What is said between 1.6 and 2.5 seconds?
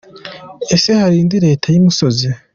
y’imusozi?